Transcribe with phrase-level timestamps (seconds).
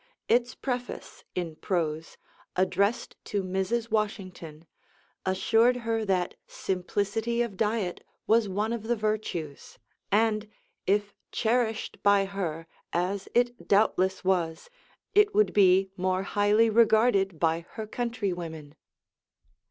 [0.27, 2.17] Its preface, in prose,
[2.55, 3.91] addressed to Mrs.
[3.91, 4.65] Washington,
[5.27, 9.77] assured her that simplicity of diet was one of the virtues;
[10.11, 10.49] and
[10.87, 14.71] if cherished by her, as it doubtless was,
[15.13, 18.73] it would be more highly regarded by her countrywomen.